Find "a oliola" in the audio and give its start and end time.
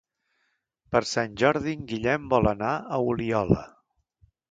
2.75-3.65